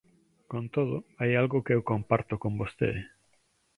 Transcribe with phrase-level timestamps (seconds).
[0.51, 3.01] Con todo, hai algo que eu comparto con vostede.